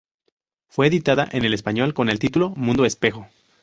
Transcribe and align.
Fue 0.67 0.87
editada 0.87 1.27
en 1.31 1.45
español 1.45 1.93
con 1.93 2.09
el 2.09 2.17
título 2.17 2.49
"Mundo 2.57 2.85
espejo". 2.85 3.29